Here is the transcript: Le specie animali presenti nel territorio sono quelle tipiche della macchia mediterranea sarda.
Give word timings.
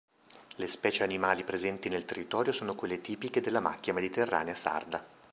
Le 0.55 0.65
specie 0.67 1.03
animali 1.03 1.43
presenti 1.43 1.87
nel 1.87 2.05
territorio 2.05 2.51
sono 2.51 2.73
quelle 2.73 3.01
tipiche 3.01 3.39
della 3.39 3.59
macchia 3.59 3.93
mediterranea 3.93 4.55
sarda. 4.55 5.05